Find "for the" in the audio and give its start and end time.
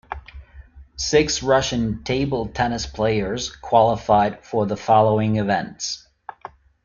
4.43-4.75